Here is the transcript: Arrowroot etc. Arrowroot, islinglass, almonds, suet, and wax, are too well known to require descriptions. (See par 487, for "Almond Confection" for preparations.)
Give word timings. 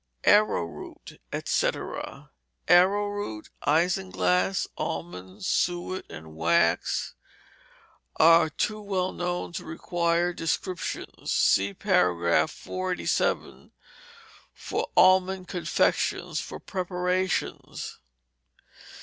Arrowroot 0.25 1.19
etc. 1.31 2.31
Arrowroot, 2.67 3.51
islinglass, 3.67 4.65
almonds, 4.75 5.45
suet, 5.45 6.05
and 6.09 6.35
wax, 6.35 7.13
are 8.15 8.49
too 8.49 8.81
well 8.81 9.11
known 9.11 9.53
to 9.53 9.63
require 9.63 10.33
descriptions. 10.33 11.31
(See 11.31 11.75
par 11.75 12.15
487, 12.47 13.73
for 14.55 14.89
"Almond 14.97 15.47
Confection" 15.47 16.33
for 16.33 16.59
preparations.) 16.59 17.99